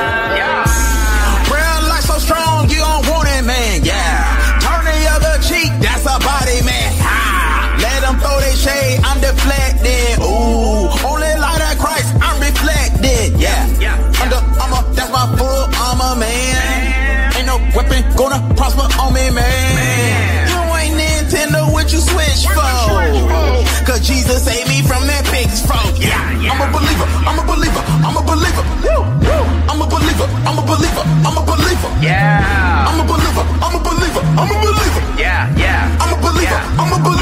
[32.03, 32.87] Yeah.
[32.89, 35.03] I'm a believer, I'm a believer, I'm a believer.
[35.17, 35.87] Yeah, yeah.
[36.01, 37.22] I'm a believer, I'm a believer,